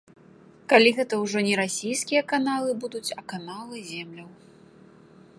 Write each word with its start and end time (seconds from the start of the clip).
Калі 0.71 0.91
гэта 0.99 1.13
ўжо 1.23 1.39
не 1.47 1.51
расійскія 1.61 2.21
каналы 2.31 2.71
будуць, 2.85 3.13
а 3.19 3.25
каналы 3.35 3.75
земляў. 3.91 4.31